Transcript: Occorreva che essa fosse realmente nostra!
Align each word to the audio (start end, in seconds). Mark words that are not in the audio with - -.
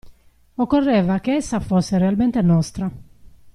Occorreva 0.57 1.19
che 1.19 1.33
essa 1.35 1.59
fosse 1.59 1.99
realmente 1.99 2.41
nostra! 2.41 2.91